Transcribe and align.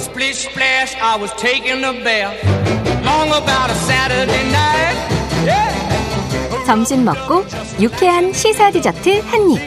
Splish 0.00 0.48
splash, 0.48 0.96
I 0.96 1.16
was 1.20 1.30
taking 1.36 1.84
a 1.84 1.92
bath. 1.92 2.34
Long 3.04 3.28
about 3.28 3.70
a 3.70 3.74
Saturday 3.84 4.48
night. 4.50 4.96
Yeah. 5.44 6.64
점심 6.66 7.04
먹고 7.04 7.44
유쾌한 7.80 8.32
시사 8.32 8.70
디저트 8.70 9.20
한 9.20 9.50
입. 9.50 9.60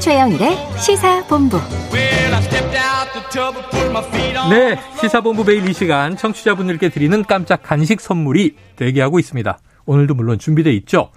최영일의 0.00 0.56
시사 0.78 1.24
본부. 1.26 1.56
Well, 1.92 2.34
I 2.34 2.42
stepped 2.42 2.76
out 2.76 3.12
the 3.14 3.22
tub 3.30 3.56
and 3.56 3.70
put 3.70 3.90
my 3.90 4.04
feet 4.10 4.36
on. 4.38 4.50
네, 4.50 4.78
시사본부 5.00 5.44
매일 5.44 5.68
이 5.68 5.72
시간 5.72 6.16
청취자분들께 6.16 6.90
드리는 6.90 7.24
깜짝 7.24 7.62
간식 7.62 8.00
선물이 8.00 8.56
대기하고 8.76 9.18
있습니다. 9.18 9.58
오늘도 9.86 10.14
물론 10.14 10.38
준비돼 10.38 10.72
있죠. 10.72 11.10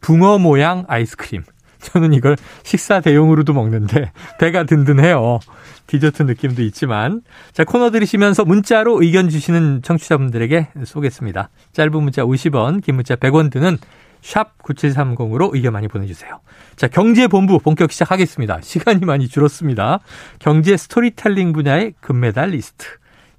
붕어 0.00 0.38
모양 0.38 0.84
아이스크림. 0.88 1.42
저는 1.84 2.12
이걸 2.12 2.36
식사 2.62 3.00
대용으로도 3.00 3.52
먹는데 3.52 4.10
배가 4.38 4.64
든든해요. 4.64 5.40
디저트 5.86 6.22
느낌도 6.22 6.62
있지만 6.62 7.22
자 7.52 7.64
코너 7.64 7.90
들으시면서 7.90 8.44
문자로 8.44 9.02
의견 9.02 9.28
주시는 9.28 9.82
청취자분들에게 9.82 10.68
쏘겠습니다. 10.84 11.50
짧은 11.72 12.02
문자 12.02 12.22
50원, 12.22 12.82
긴 12.82 12.96
문자 12.96 13.16
100원 13.16 13.50
드는 13.50 13.78
샵 14.24 14.56
9730으로 14.62 15.54
의견 15.54 15.74
많이 15.74 15.86
보내주세요. 15.86 16.40
자, 16.76 16.88
경제본부 16.88 17.58
본격 17.58 17.92
시작하겠습니다. 17.92 18.62
시간이 18.62 19.04
많이 19.04 19.28
줄었습니다. 19.28 20.00
경제 20.38 20.78
스토리텔링 20.78 21.52
분야의 21.52 21.92
금메달리스트. 22.00 22.86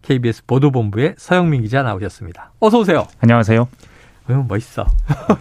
KBS 0.03 0.45
보도본부의 0.45 1.15
서영민 1.17 1.63
기자 1.63 1.81
나오셨습니다. 1.81 2.51
어서 2.59 2.77
오세요. 2.77 3.07
안녕하세요. 3.20 3.67
어, 4.27 4.45
멋있어. 4.48 4.85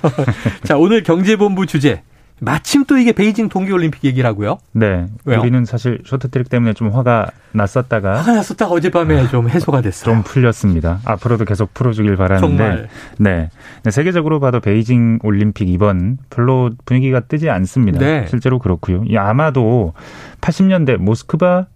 자, 0.65 0.79
오늘 0.79 1.03
경제본부 1.03 1.67
주제. 1.67 2.03
마침 2.41 2.85
또 2.85 2.99
이게 2.99 3.13
베이징 3.13 3.49
동계올림픽 3.49 4.05
얘기를 4.05 4.29
하고요. 4.29 4.59
네. 4.73 5.07
왜요? 5.25 5.41
우리는 5.41 5.65
사실 5.65 6.01
쇼트트랙 6.05 6.49
때문에 6.49 6.73
좀 6.75 6.91
화가 6.91 7.31
났었다가 7.53 8.19
화가 8.19 8.33
났었다가 8.33 8.73
어젯밤에 8.73 9.29
좀 9.29 9.49
해소가 9.49 9.81
됐어요. 9.81 10.13
좀 10.15 10.23
풀렸습니다. 10.25 11.01
앞으로도 11.05 11.45
계속 11.45 11.73
풀어주길 11.75 12.17
바라는데. 12.17 12.47
정말. 12.47 12.89
네. 13.19 13.51
네, 13.85 13.91
세계적으로 13.91 14.41
봐도 14.41 14.61
베이징 14.61 15.21
올림픽 15.23 15.69
이번 15.69 16.19
별로 16.29 16.71
분위기가 16.85 17.21
뜨지 17.21 17.49
않습니다. 17.51 17.99
네. 18.01 18.27
실제로 18.29 18.59
그렇고요. 18.59 19.05
이 19.07 19.17
아마도 19.17 19.95
80년대 20.41 20.97
모스크바 20.97 21.67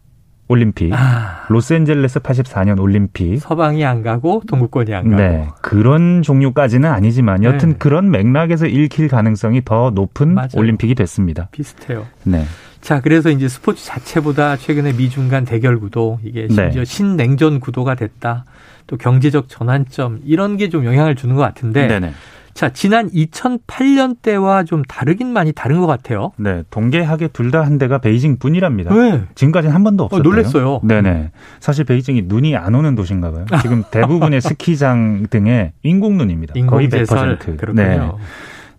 올림픽, 0.49 0.93
아, 0.95 1.45
로스앤젤레스 1.49 2.21
84년 2.21 2.81
올림픽, 2.81 3.39
서방이 3.39 3.85
안 3.85 4.03
가고 4.03 4.43
동구권이 4.49 4.95
안 4.95 5.11
가고. 5.11 5.23
네. 5.23 5.47
그런 5.61 6.23
종류까지는 6.23 6.91
아니지만 6.91 7.45
여튼 7.45 7.71
네. 7.71 7.77
그런 7.79 8.11
맥락에서 8.11 8.67
읽힐 8.67 9.09
가능성이 9.09 9.63
더 9.65 9.91
높은 9.91 10.35
맞아요. 10.35 10.49
올림픽이 10.57 10.95
됐습니다. 10.95 11.49
비슷해요. 11.53 12.07
네. 12.25 12.45
자, 12.81 13.01
그래서 13.01 13.29
이제 13.31 13.49
스포츠 13.49 13.85
자체보다 13.85 14.57
최근에 14.57 14.93
미중 14.95 15.29
간 15.29 15.45
대결 15.45 15.79
구도, 15.79 16.19
이게 16.23 16.47
심지어 16.49 16.71
네. 16.71 16.85
신냉전 16.85 17.61
구도가 17.61 17.95
됐다. 17.97 18.45
또 18.87 18.97
경제적 18.97 19.49
전환점, 19.49 20.21
이런 20.25 20.57
게 20.57 20.69
좀 20.71 20.85
영향을 20.87 21.15
주는 21.15 21.35
것 21.35 21.43
같은데. 21.43 21.89
네네. 21.89 22.13
자, 22.59 22.71
지난 22.71 23.09
2008년 23.11 24.17
때와 24.21 24.65
좀 24.65 24.83
다르긴 24.83 25.33
많이 25.33 25.53
다른 25.53 25.79
것 25.79 25.87
같아요. 25.87 26.33
네, 26.39 26.65
동계하계 26.71 27.29
둘 27.29 27.53
다 27.53 27.63
한 27.63 27.79
데가 27.79 27.99
베이징 27.99 28.39
뿐이랍니다. 28.41 28.93
왜? 28.93 29.23
지금까지는 29.37 29.73
한 29.73 29.85
번도 29.85 30.03
없었어요. 30.03 30.25
놀랬어요. 30.25 30.81
네네. 30.83 31.31
사실 31.61 31.85
베이징이 31.85 32.23
눈이 32.23 32.57
안 32.57 32.75
오는 32.75 32.97
도시인가 32.97 33.31
봐요. 33.31 33.45
지금 33.63 33.85
대부분의 33.93 34.41
스키장 34.41 35.29
등에 35.31 35.73
인공눈입니다. 35.85 36.55
거의 36.67 36.87
인공제설. 36.87 37.39
100%. 37.39 37.57
그렇군요. 37.59 37.81
네. 37.85 38.01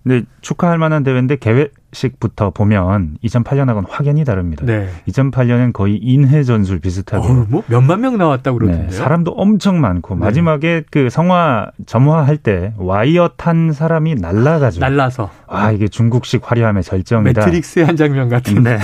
근데 0.04 0.26
축하할 0.42 0.78
만한 0.78 1.04
대회인데 1.04 1.38
계획 1.38 1.74
식부터 1.92 2.52
보면 2.52 3.18
2008년하고는 3.24 3.86
확연히 3.90 4.24
다릅니다. 4.24 4.64
네. 4.66 4.90
2008년엔 5.08 5.74
거의 5.74 5.98
인해 5.98 6.44
전술 6.44 6.80
비슷하게 6.80 7.28
어, 7.28 7.46
뭐 7.50 7.64
몇만 7.68 8.02
명 8.02 8.18
나왔다고 8.18 8.60
네, 8.60 8.66
그러던데요. 8.66 8.92
사람도 8.98 9.32
엄청 9.32 9.82
많고 9.82 10.16
네. 10.16 10.20
마지막에 10.22 10.84
그 10.92 11.10
성화 11.10 11.72
점화할 11.86 12.38
때 12.38 12.74
와이어 12.78 13.32
탄 13.38 13.72
사람이 13.72 14.16
날라가지고 14.16 14.86
날라서 14.86 15.30
아 15.48 15.72
이게 15.72 15.88
중국식 15.88 16.42
화려함의 16.50 16.84
절정이다. 16.84 17.42
매트릭스의 17.46 17.86
한 17.86 17.96
장면 17.96 18.30
같은. 18.30 18.62
네. 18.64 18.78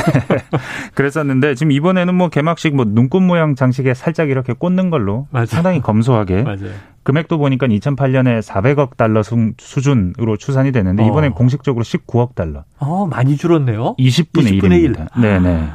그랬었는데 0.93 1.55
지금 1.55 1.71
이번에는 1.71 2.13
뭐 2.15 2.29
개막식 2.29 2.75
뭐 2.75 2.85
눈꽃 2.87 3.21
모양 3.21 3.55
장식에 3.55 3.93
살짝 3.93 4.29
이렇게 4.29 4.53
꽂는 4.53 4.89
걸로 4.89 5.27
맞아요. 5.31 5.45
상당히 5.45 5.81
검소하게 5.81 6.43
맞아요. 6.43 6.71
금액도 7.03 7.37
보니까 7.37 7.67
2008년에 7.67 8.41
400억 8.41 8.97
달러 8.97 9.21
수- 9.21 9.51
수준으로 9.59 10.37
추산이 10.37 10.71
됐는데 10.71 11.03
어. 11.03 11.07
이번엔 11.07 11.33
공식적으로 11.33 11.83
19억 11.83 12.33
달러. 12.33 12.63
어, 12.79 12.94
많이 13.05 13.37
줄었네요. 13.37 13.95
20분의 13.97 14.59
20분의 14.59 14.81
1. 14.81 14.93
1입니다. 14.93 15.21
네네. 15.21 15.69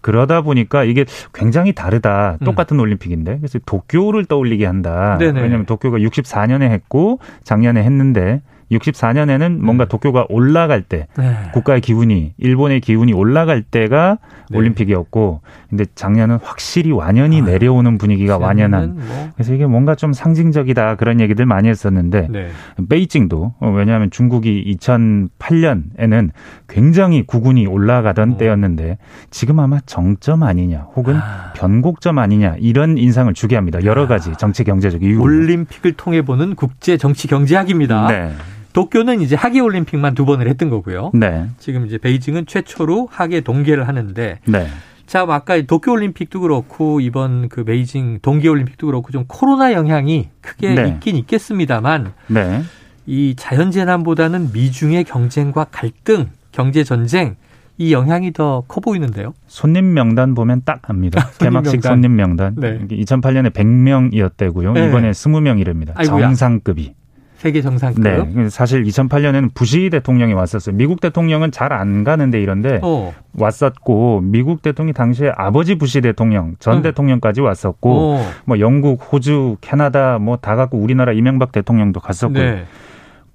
그러다 0.00 0.40
보니까 0.42 0.84
이게 0.84 1.04
굉장히 1.34 1.72
다르다. 1.72 2.38
음. 2.40 2.44
똑같은 2.44 2.80
올림픽인데. 2.80 3.38
그래서 3.38 3.58
도쿄를 3.64 4.24
떠올리게 4.24 4.64
한다. 4.66 5.16
네네. 5.18 5.40
왜냐하면 5.40 5.66
도쿄가 5.66 5.98
64년에 5.98 6.62
했고 6.62 7.18
작년에 7.44 7.82
했는데 7.82 8.40
64년에는 8.70 9.58
뭔가 9.58 9.84
음. 9.84 9.88
도쿄가 9.88 10.26
올라갈 10.28 10.82
때 10.82 11.06
네. 11.16 11.34
국가의 11.52 11.80
기운이 11.80 12.34
일본의 12.38 12.80
기운이 12.80 13.12
올라갈 13.12 13.62
때가 13.62 14.18
네. 14.50 14.58
올림픽이었고 14.58 15.40
근데 15.68 15.84
작년은 15.94 16.38
확실히 16.42 16.92
완연히 16.92 17.40
아, 17.40 17.44
내려오는 17.44 17.98
분위기가 17.98 18.38
완연한 18.38 18.94
뭐, 18.96 19.30
그래서 19.34 19.54
이게 19.54 19.66
뭔가 19.66 19.94
좀 19.94 20.12
상징적이다 20.12 20.96
그런 20.96 21.20
얘기들 21.20 21.46
많이 21.46 21.68
했었는데 21.68 22.28
네. 22.30 22.48
베이징도 22.88 23.54
어, 23.58 23.70
왜냐하면 23.70 24.10
중국이 24.10 24.76
2008년에는 24.80 26.30
굉장히 26.68 27.22
구군이 27.22 27.66
올라가던 27.66 28.32
어. 28.32 28.36
때였는데 28.36 28.98
지금 29.30 29.60
아마 29.60 29.80
정점 29.86 30.42
아니냐 30.42 30.86
혹은 30.94 31.16
아. 31.16 31.52
변곡점 31.56 32.18
아니냐 32.18 32.56
이런 32.58 32.98
인상을 32.98 33.32
주게 33.34 33.56
합니다 33.56 33.82
여러 33.84 34.06
가지 34.06 34.32
정치 34.38 34.64
경제적 34.64 35.02
이유 35.02 35.20
올림픽을 35.20 35.92
통해 35.92 36.22
보는 36.22 36.54
국제 36.54 36.96
정치 36.96 37.28
경제학입니다. 37.28 38.06
네. 38.08 38.32
도쿄는 38.72 39.20
이제 39.20 39.34
하계 39.36 39.60
올림픽만 39.60 40.14
두 40.14 40.24
번을 40.24 40.48
했던 40.48 40.70
거고요. 40.70 41.10
네. 41.14 41.46
지금 41.58 41.86
이제 41.86 41.98
베이징은 41.98 42.46
최초로 42.46 43.08
하계 43.10 43.40
동계를 43.40 43.88
하는데 43.88 44.38
네. 44.46 44.66
자, 45.06 45.24
뭐 45.24 45.34
아까 45.34 45.60
도쿄 45.62 45.92
올림픽도 45.92 46.40
그렇고 46.40 47.00
이번 47.00 47.48
그 47.48 47.64
베이징 47.64 48.20
동계 48.22 48.48
올림픽도 48.48 48.86
그렇고 48.86 49.10
좀 49.10 49.24
코로나 49.26 49.72
영향이 49.72 50.28
크게 50.40 50.74
네. 50.74 50.88
있긴 50.88 51.16
있겠습니다만 51.16 52.12
네. 52.28 52.62
이 53.06 53.34
자연 53.36 53.72
재난보다는 53.72 54.52
미중의 54.52 55.02
경쟁과 55.04 55.64
갈등, 55.70 56.28
경제 56.52 56.84
전쟁 56.84 57.34
이 57.76 57.92
영향이 57.92 58.32
더 58.34 58.62
커 58.68 58.80
보이는데요. 58.80 59.32
손님 59.48 59.94
명단 59.94 60.34
보면 60.34 60.62
딱 60.64 60.88
압니다. 60.88 61.22
손님 61.32 61.50
개막식 61.54 61.72
명단. 61.80 61.92
손님 61.92 62.14
명단. 62.16 62.54
네. 62.56 62.78
2008년에 62.88 63.50
100명이었대고요. 63.52 64.74
네. 64.74 64.86
이번에 64.88 65.10
20명이랍니다. 65.10 65.92
아이고야. 65.96 66.20
정상급이. 66.26 66.94
세계 67.40 67.62
정상급. 67.62 68.04
네. 68.04 68.48
사실 68.50 68.84
2008년에는 68.84 69.54
부시 69.54 69.88
대통령이 69.88 70.34
왔었어요. 70.34 70.76
미국 70.76 71.00
대통령은 71.00 71.50
잘 71.52 71.70
안 71.72 72.04
가는데 72.04 72.38
이런데 72.42 72.80
어. 72.82 73.14
왔었고 73.38 74.20
미국 74.22 74.60
대통령이 74.60 74.92
당시에 74.92 75.32
아버지 75.34 75.76
부시 75.76 76.02
대통령 76.02 76.56
전 76.58 76.78
음. 76.78 76.82
대통령까지 76.82 77.40
왔었고 77.40 78.16
어. 78.16 78.30
뭐 78.44 78.58
영국, 78.60 79.00
호주, 79.10 79.56
캐나다 79.62 80.18
뭐 80.18 80.36
다 80.36 80.54
갖고 80.56 80.76
우리나라 80.78 81.12
이명박 81.12 81.50
대통령도 81.52 82.00
갔었고 82.00 82.38
요 82.38 82.42
네. 82.42 82.64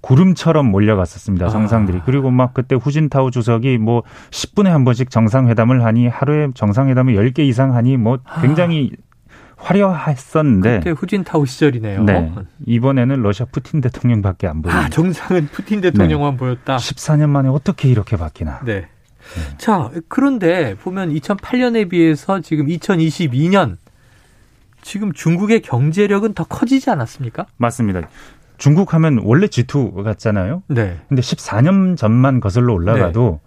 구름처럼 0.01 0.67
몰려갔었습니다. 0.67 1.47
아. 1.47 1.49
정상들이. 1.49 2.01
그리고 2.05 2.29
막 2.29 2.53
그때 2.53 2.75
후진타오 2.75 3.31
주석이 3.31 3.79
뭐 3.79 4.03
10분에 4.29 4.65
한 4.65 4.83
번씩 4.85 5.09
정상회담을 5.09 5.83
하니 5.83 6.07
하루에 6.07 6.49
정상회담을 6.53 7.15
10개 7.15 7.39
이상 7.39 7.73
하니 7.73 7.97
뭐 7.97 8.19
굉장히 8.41 8.91
화려했었는데 9.65 10.79
그때 10.79 10.89
후진타오 10.91 11.45
시절이네요. 11.45 12.03
네. 12.03 12.31
이번에는 12.67 13.21
러시아 13.21 13.47
푸틴 13.51 13.81
대통령밖에 13.81 14.47
안 14.47 14.61
보입니다. 14.61 14.85
아, 14.85 14.89
정상은 14.89 15.47
푸틴 15.51 15.81
대통령만 15.81 16.37
보였다. 16.37 16.77
14년 16.77 17.29
만에 17.29 17.49
어떻게 17.49 17.89
이렇게 17.89 18.15
바뀌나. 18.15 18.61
네. 18.63 18.87
자, 19.57 19.89
그런데 20.07 20.75
보면 20.75 21.11
2008년에 21.13 21.89
비해서 21.89 22.41
지금 22.41 22.67
2022년 22.67 23.77
지금 24.83 25.11
중국의 25.11 25.63
경제력은 25.63 26.35
더 26.35 26.43
커지지 26.43 26.91
않았습니까? 26.91 27.47
맞습니다. 27.57 28.07
중국 28.57 28.93
하면 28.93 29.19
원래 29.23 29.47
G2 29.47 30.03
같잖아요. 30.03 30.61
네. 30.67 30.99
근데 31.09 31.21
14년 31.23 31.97
전만 31.97 32.39
거슬러 32.39 32.73
올라가도 32.73 33.39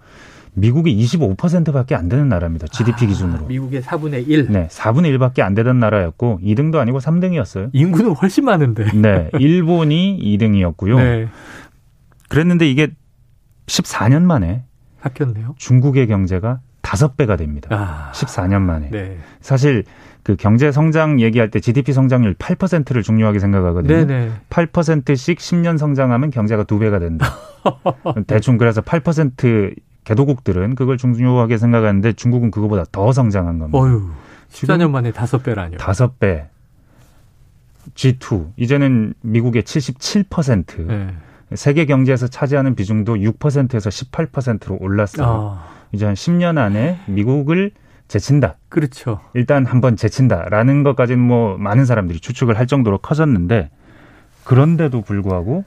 미국이 0.58 0.96
25%밖에 0.96 1.94
안 1.94 2.08
되는 2.08 2.28
나라입니다. 2.28 2.66
GDP 2.69 3.06
기준으로. 3.06 3.44
아, 3.44 3.49
미국의 3.49 3.82
4분의 3.82 4.28
1. 4.28 4.46
네, 4.50 4.69
4분의 4.69 5.16
1밖에 5.16 5.40
안 5.40 5.55
되던 5.55 5.78
나라였고 5.78 6.40
2등도 6.43 6.76
아니고 6.76 6.99
3등이었어요. 6.99 7.70
인구는 7.72 8.12
훨씬 8.12 8.44
많은데. 8.44 8.84
네, 8.93 9.31
일본이 9.38 10.19
2등이었고요. 10.22 10.96
네. 10.96 11.28
그랬는데 12.28 12.69
이게 12.70 12.88
14년 13.66 14.22
만에 14.22 14.64
바뀌었네요. 15.00 15.55
중국의 15.58 16.06
경제가 16.06 16.61
5배가 16.82 17.37
됩니다. 17.37 17.69
아. 17.72 18.12
14년 18.12 18.62
만에. 18.62 18.90
네. 18.90 19.19
사실 19.40 19.84
그 20.22 20.37
경제 20.37 20.72
성장 20.72 21.20
얘기할 21.20 21.50
때 21.50 21.61
GDP 21.61 21.93
성장률 21.93 22.34
8%를 22.34 23.02
중요하게 23.02 23.38
생각하거든요. 23.38 24.06
네네. 24.06 24.31
8%씩 24.50 25.38
10년 25.38 25.78
성장하면 25.78 26.31
경제가 26.31 26.64
2배가 26.64 27.00
된다. 27.00 27.26
대충 28.26 28.58
그래서 28.58 28.81
8% 28.81 29.75
개도국들은 30.08 30.75
그걸 30.75 30.96
중요하게 30.96 31.58
생각하는데 31.58 32.14
중국은 32.14 32.50
그거보다 32.50 32.84
더 32.90 33.12
성장한 33.12 33.58
겁니다. 33.58 33.78
어휴. 33.78 34.10
지금 34.49 34.75
14년 34.75 34.90
만에 34.90 35.12
다섯 35.12 35.43
배라뇨. 35.43 35.76
다섯 35.76 36.19
배. 36.19 36.49
G2 37.94 38.52
이제는 38.56 39.12
미국의 39.20 39.62
77% 39.62 40.87
네. 40.87 41.08
세계 41.55 41.84
경제에서 41.84 42.26
차지하는 42.26 42.75
비중도 42.75 43.16
6%에서 43.16 43.90
18%로 43.90 44.78
올랐어요. 44.81 45.26
아, 45.26 45.69
이제 45.93 46.06
한 46.06 46.14
10년 46.14 46.56
안에 46.56 47.00
미국을 47.06 47.72
제친다. 48.08 48.56
그렇죠. 48.70 49.20
일단 49.34 49.66
한번 49.66 49.96
제친다라는 49.96 50.84
것까지는 50.84 51.22
뭐 51.22 51.58
많은 51.58 51.84
사람들이 51.84 52.20
추측을 52.20 52.58
할 52.58 52.66
정도로 52.66 52.99
커졌는데 52.99 53.70
그런데도 54.44 55.02
불구하고 55.02 55.64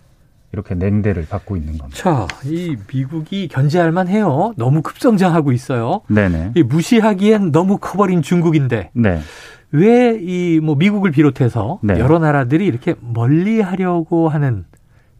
이렇게 0.53 0.75
냉대를 0.75 1.27
받고 1.29 1.55
있는 1.55 1.77
겁니다. 1.77 1.97
자, 2.01 2.27
이 2.45 2.75
미국이 2.91 3.47
견제할 3.47 3.91
만해요. 3.91 4.53
너무 4.57 4.81
급성장하고 4.81 5.51
있어요. 5.51 6.01
네네. 6.09 6.51
이 6.55 6.63
무시하기엔 6.63 7.51
너무 7.51 7.77
커버린 7.77 8.21
중국인데 8.21 8.91
네. 8.93 9.19
왜 9.71 10.17
이 10.21 10.59
뭐 10.61 10.75
미국을 10.75 11.11
비롯해서 11.11 11.79
네. 11.81 11.97
여러 11.97 12.19
나라들이 12.19 12.65
이렇게 12.65 12.95
멀리 12.99 13.61
하려고 13.61 14.27
하는 14.27 14.65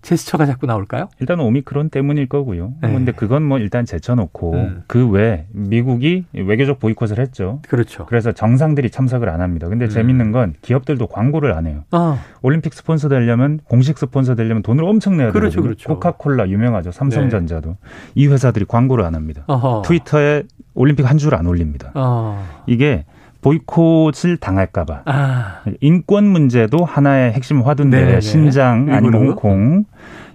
제스처가 0.02 0.46
자꾸 0.48 0.66
나올까요? 0.66 1.10
일단 1.20 1.40
오미크론 1.40 1.90
때문일 1.90 2.28
거고요. 2.28 2.74
네. 2.82 2.92
근데 2.92 3.12
그건 3.12 3.44
뭐 3.44 3.60
일단 3.60 3.86
제쳐놓고 3.86 4.54
음. 4.54 4.84
그외 4.88 5.46
미국이 5.52 6.26
외교적 6.34 6.80
보이콧을 6.80 7.20
했죠. 7.20 7.62
그렇죠. 7.68 8.06
그래서 8.08 8.32
정상들이 8.32 8.90
참석을 8.90 9.30
안 9.30 9.42
합니다. 9.42 9.68
근데 9.70 9.86
음. 9.86 9.90
재밌는 9.90 10.32
건 10.32 10.56
기업들도 10.62 11.06
광고를 11.08 11.54
안 11.54 11.68
해요. 11.68 11.84
아, 11.92 12.18
올림픽 12.42 12.74
스폰서 12.74 13.10
되려면 13.10 13.60
공식 13.66 13.98
스폰서 14.00 14.36
되려면 14.36 14.64
돈을 14.64 14.84
엄청 14.84 15.18
내야 15.18 15.32
그렇죠, 15.32 15.62
되거든요. 15.62 15.64
그렇죠. 15.64 15.90
네. 15.90 15.94
코카콜라 15.94 16.50
유명하죠. 16.50 16.92
삼성전자도 16.92 17.78
이 18.16 18.28
회사들이 18.28 18.66
광고를 18.66 19.06
안 19.06 19.14
합니다. 19.16 19.44
어허. 19.48 19.84
트위터에 19.86 20.44
올림픽 20.74 21.04
한 21.10 21.18
줄 21.18 21.34
안 21.36 21.46
올립니다. 21.46 21.92
어. 21.94 22.44
이게 22.66 23.06
보이콧을 23.42 24.38
당할까봐. 24.38 25.02
아, 25.06 25.62
인권 25.82 26.26
문제도 26.28 26.86
하나의 26.86 27.34
핵심 27.34 27.62
화두인데 27.62 28.00
네네네. 28.00 28.22
신장 28.22 28.88
아니면. 28.90 29.14
홍콩 29.14 29.86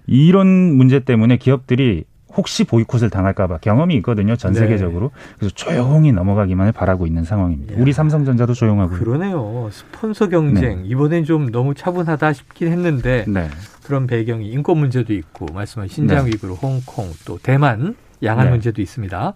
이런 0.06 0.46
문제 0.46 1.00
때문에 1.00 1.36
기업들이 1.36 2.04
혹시 2.36 2.64
보이콧을 2.64 3.08
당할까봐 3.10 3.58
경험이 3.58 3.96
있거든요 3.96 4.36
전 4.36 4.52
네. 4.52 4.60
세계적으로 4.60 5.10
그래서 5.38 5.54
조용히 5.54 6.12
넘어가기만을 6.12 6.72
바라고 6.72 7.06
있는 7.06 7.24
상황입니다. 7.24 7.74
이야. 7.74 7.80
우리 7.80 7.92
삼성전자도 7.92 8.52
조용하고요. 8.52 8.98
그러네요. 8.98 9.68
스폰서 9.72 10.28
경쟁 10.28 10.84
이번엔 10.84 11.24
좀 11.24 11.50
너무 11.50 11.74
차분하다 11.74 12.34
싶긴 12.34 12.68
했는데 12.68 13.24
네, 13.26 13.48
그런 13.84 14.06
배경이 14.06 14.48
인권 14.50 14.78
문제도 14.78 15.12
있고 15.14 15.46
말씀하신 15.52 15.94
신장 15.94 16.26
네. 16.26 16.32
위구르, 16.32 16.52
홍콩 16.52 17.10
또 17.24 17.38
대만 17.42 17.96
양안 18.22 18.44
네. 18.46 18.50
문제도 18.50 18.82
있습니다. 18.82 19.34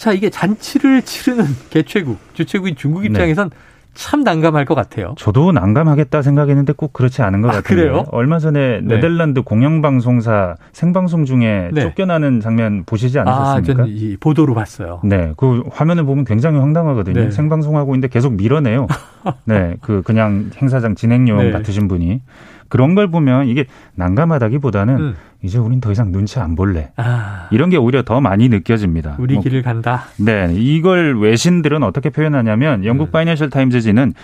자 0.00 0.12
이게 0.12 0.30
잔치를 0.30 1.02
치르는 1.02 1.44
개최국 1.68 2.18
주최국인 2.32 2.74
중국 2.74 3.02
네. 3.02 3.08
입장에선 3.08 3.50
참 3.92 4.22
난감할 4.22 4.64
것 4.64 4.74
같아요. 4.74 5.14
저도 5.18 5.52
난감하겠다 5.52 6.22
생각했는데 6.22 6.72
꼭 6.72 6.94
그렇지 6.94 7.20
않은 7.20 7.42
것 7.42 7.50
아, 7.50 7.56
같아요. 7.56 7.62
그래요? 7.62 8.04
얼마 8.10 8.38
전에 8.38 8.80
네. 8.80 8.94
네덜란드 8.94 9.42
공영방송사 9.42 10.54
생방송 10.72 11.26
중에 11.26 11.68
네. 11.74 11.82
쫓겨나는 11.82 12.40
장면 12.40 12.84
보시지 12.86 13.18
아, 13.18 13.24
않으셨습니까? 13.26 13.74
저는 13.74 13.94
이 13.94 14.16
보도로 14.16 14.54
봤어요. 14.54 15.02
네, 15.04 15.34
그 15.36 15.64
화면을 15.70 16.04
보면 16.04 16.24
굉장히 16.24 16.60
황당하거든요. 16.60 17.24
네. 17.24 17.30
생방송하고 17.30 17.94
있는데 17.94 18.08
계속 18.08 18.32
밀어내요. 18.32 18.86
네, 19.44 19.76
그 19.82 20.00
그냥 20.00 20.50
행사장 20.56 20.94
진행용 20.94 21.36
네. 21.36 21.50
같으신 21.50 21.88
분이 21.88 22.22
그런 22.68 22.94
걸 22.94 23.10
보면 23.10 23.48
이게 23.48 23.66
난감하다기보다는 23.96 24.96
음. 24.96 25.16
이제 25.42 25.58
우린 25.58 25.80
더 25.80 25.90
이상 25.90 26.12
눈치 26.12 26.38
안 26.38 26.54
볼래. 26.54 26.90
아, 26.96 27.48
이런 27.50 27.70
게 27.70 27.76
오히려 27.76 28.02
더 28.02 28.20
많이 28.20 28.48
느껴집니다. 28.48 29.16
우리 29.18 29.34
뭐, 29.34 29.42
길을 29.42 29.62
간다. 29.62 30.04
네, 30.16 30.52
이걸 30.54 31.18
외신들은 31.18 31.82
어떻게 31.82 32.10
표현하냐면 32.10 32.84
영국 32.84 33.08
음. 33.08 33.10
파이낸셜 33.10 33.50
타임즈지는 33.50 34.14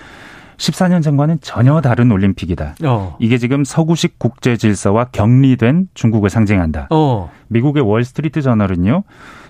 14년 0.57 1.03
전과는 1.03 1.39
전혀 1.41 1.81
다른 1.81 2.11
올림픽이다. 2.11 2.77
어, 2.85 3.17
이게 3.19 3.39
지금 3.39 3.65
서구식 3.65 4.19
국제 4.19 4.57
질서와 4.57 5.07
격리된 5.13 5.89
중국을 5.95 6.31
상징한다. 6.31 6.89
어, 6.91 7.31
미국의 7.49 7.83
월스트리트 7.83 8.43
저널은요. 8.43 9.05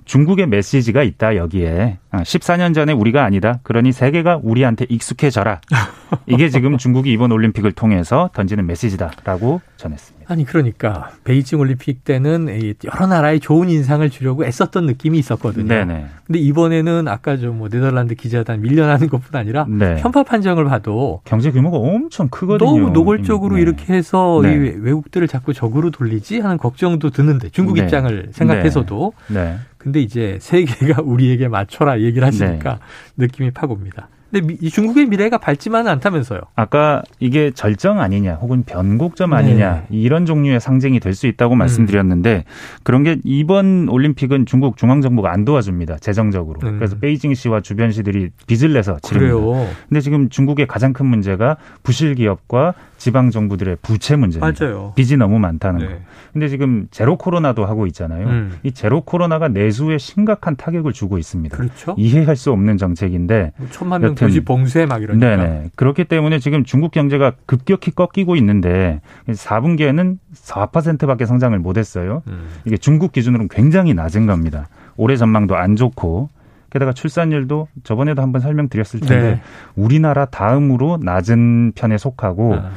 중국의 0.04 0.46
메시지가 0.46 1.02
있다 1.02 1.34
여기에 1.34 1.98
아, 2.12 2.22
14년 2.22 2.74
전에 2.74 2.92
우리가 2.92 3.24
아니다. 3.24 3.58
그러니 3.64 3.90
세계가 3.90 4.38
우리한테 4.40 4.86
익숙해져라. 4.88 5.60
이게 6.26 6.48
지금 6.48 6.78
중국이 6.78 7.10
이번 7.10 7.32
올림픽을 7.32 7.72
통해서 7.72 8.30
던지는 8.32 8.66
메시지다라고 8.68 9.60
전했습니다. 9.76 10.16
아니 10.28 10.44
그러니까 10.44 11.10
베이징 11.24 11.58
올림픽 11.58 12.04
때는 12.04 12.48
이 12.60 12.74
여러 12.84 13.06
나라에 13.08 13.40
좋은 13.40 13.68
인상을 13.68 14.08
주려고 14.10 14.44
애썼던 14.44 14.86
느낌이 14.86 15.18
있었거든요. 15.18 15.66
네네. 15.66 16.06
근데 16.26 16.38
이번에는 16.38 17.08
아까 17.08 17.36
좀 17.36 17.56
뭐 17.56 17.68
네덜란드 17.68 18.14
기자단 18.14 18.60
밀려나는 18.60 19.08
것뿐 19.08 19.34
아니라 19.38 19.66
네. 19.68 19.96
편파 19.96 20.22
판정을 20.22 20.64
봐도 20.66 21.20
경제 21.24 21.50
규모가 21.50 21.78
엄청 21.78 22.28
크거든요. 22.28 22.70
너무 22.70 22.90
노골적으로 22.90 23.56
네. 23.56 23.62
이렇게 23.62 23.92
해서 23.94 24.40
네. 24.42 24.52
이 24.52 24.56
외국들을 24.56 25.26
자꾸 25.26 25.54
적으로 25.54 25.90
돌리지 25.90 26.40
하는 26.40 26.58
걱정도 26.58 27.10
드는데 27.10 27.48
중국 27.48 27.74
네. 27.74 27.85
입장을 27.86 28.28
생각해서도 28.32 29.12
네. 29.28 29.56
근데 29.78 30.00
이제 30.00 30.38
세계가 30.40 31.02
우리에게 31.06 31.48
맞춰라 31.48 32.00
얘기를 32.00 32.26
하시니까 32.26 32.78
느낌이 33.16 33.50
파고 33.52 33.74
옵니다. 33.74 34.08
근데 34.28 34.44
미- 34.44 34.58
이 34.60 34.70
중국의 34.70 35.06
미래가 35.06 35.38
밝지만은 35.38 35.88
않다면서요. 35.92 36.40
아까 36.56 37.00
이게 37.20 37.52
절정 37.52 38.00
아니냐 38.00 38.34
혹은 38.34 38.64
변곡점 38.64 39.30
네. 39.30 39.36
아니냐 39.36 39.84
이런 39.88 40.26
종류의 40.26 40.58
상징이 40.58 40.98
될 40.98 41.14
수 41.14 41.28
있다고 41.28 41.54
말씀드렸는데 41.54 42.42
그런 42.82 43.04
게 43.04 43.18
이번 43.22 43.88
올림픽은 43.88 44.44
중국 44.46 44.76
중앙정부가 44.76 45.32
안 45.32 45.44
도와줍니다 45.44 45.98
재정적으로 45.98 46.58
음. 46.64 46.76
그래서 46.78 46.96
베이징시와 46.98 47.60
주변시들이 47.60 48.30
빚을 48.48 48.72
내서 48.72 48.98
치릅니다. 49.00 49.36
그래요. 49.36 49.68
근데 49.88 50.00
지금 50.00 50.28
중국의 50.28 50.66
가장 50.66 50.92
큰 50.92 51.06
문제가 51.06 51.56
부실 51.84 52.16
기업과 52.16 52.74
지방 52.98 53.30
정부들의 53.30 53.78
부채 53.82 54.16
문제입니다. 54.16 54.64
맞아요. 54.64 54.92
빚이 54.96 55.16
너무 55.16 55.38
많다는 55.38 55.80
거. 55.80 55.86
네. 55.86 56.00
근데 56.32 56.48
지금 56.48 56.88
제로 56.90 57.16
코로나도 57.16 57.64
하고 57.66 57.86
있잖아요. 57.86 58.26
음. 58.26 58.58
이 58.62 58.72
제로 58.72 59.02
코로나가 59.02 59.48
내수에 59.48 59.98
심각한 59.98 60.56
타격을 60.56 60.92
주고 60.92 61.18
있습니다. 61.18 61.56
그렇죠. 61.56 61.94
이해할 61.98 62.36
수 62.36 62.52
없는 62.52 62.76
정책인데 62.78 63.52
뭐 63.56 63.68
천만 63.70 64.00
명 64.00 64.14
도시 64.14 64.40
봉쇄 64.40 64.86
막 64.86 65.02
이러니까. 65.02 65.36
네네. 65.36 65.70
그렇기 65.76 66.04
때문에 66.04 66.38
지금 66.38 66.64
중국 66.64 66.90
경제가 66.90 67.32
급격히 67.46 67.90
꺾이고 67.90 68.36
있는데 68.36 69.00
4분기에는 69.28 70.18
4%밖에 70.34 71.26
성장을 71.26 71.58
못했어요. 71.58 72.22
음. 72.28 72.48
이게 72.64 72.76
중국 72.76 73.12
기준으로는 73.12 73.48
굉장히 73.48 73.94
낮은 73.94 74.26
겁니다. 74.26 74.68
올해 74.96 75.16
전망도 75.16 75.56
안 75.56 75.76
좋고 75.76 76.30
게다가 76.76 76.92
출산율도 76.92 77.68
저번에도 77.84 78.20
한번 78.20 78.42
설명드렸을 78.42 79.00
텐데 79.00 79.30
네. 79.30 79.42
우리나라 79.76 80.26
다음으로 80.26 80.98
낮은 81.02 81.72
편에 81.74 81.96
속하고 81.96 82.56
아, 82.56 82.70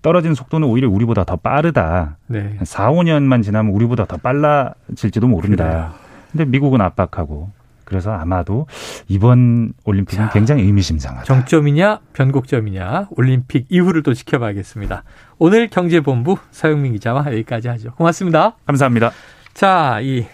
떨어지는 0.00 0.34
속도는 0.34 0.66
오히려 0.66 0.88
우리보다 0.88 1.24
더 1.24 1.36
빠르다. 1.36 2.16
네. 2.26 2.56
4, 2.62 2.90
5년만 2.90 3.42
지나면 3.42 3.74
우리보다 3.74 4.06
더 4.06 4.16
빨라질지도 4.16 5.28
모른다. 5.28 5.64
그래요. 5.64 5.90
근데 6.32 6.44
미국은 6.46 6.80
압박하고 6.80 7.50
그래서 7.84 8.12
아마도 8.12 8.66
이번 9.08 9.74
올림픽은 9.84 10.26
자, 10.26 10.30
굉장히 10.30 10.62
의미심장하다. 10.62 11.24
정점이냐 11.24 12.00
변곡점이냐 12.14 13.08
올림픽 13.10 13.66
이후를 13.68 14.02
또 14.02 14.14
지켜봐야겠습니다. 14.14 15.04
오늘 15.38 15.68
경제본부 15.68 16.38
서영민 16.50 16.94
기자와 16.94 17.26
여기까지 17.26 17.68
하죠. 17.68 17.92
고맙습니다. 17.92 18.56
감사합니다. 18.66 19.10
자, 19.52 20.00
이 20.00 20.24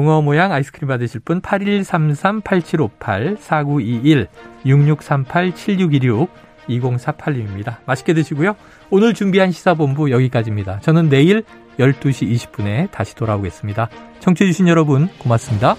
붕어 0.00 0.22
모양 0.22 0.50
아이스크림 0.50 0.88
받으실 0.88 1.20
분 1.20 1.42
8133-8758 1.42 3.36
4921 3.38 4.28
6638-7616 4.64 6.28
2048님입니다. 6.70 7.76
맛있게 7.84 8.14
드시고요. 8.14 8.56
오늘 8.88 9.12
준비한 9.12 9.50
시사본부 9.50 10.10
여기까지입니다. 10.10 10.80
저는 10.80 11.10
내일 11.10 11.44
12시 11.78 12.32
20분에 12.32 12.90
다시 12.90 13.14
돌아오겠습니다. 13.14 13.90
청취해주신 14.20 14.68
여러분 14.68 15.08
고맙습니다. 15.18 15.76